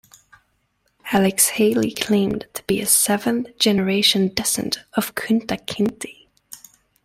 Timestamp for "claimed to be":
1.91-2.81